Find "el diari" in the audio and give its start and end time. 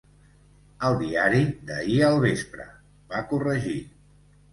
0.87-1.41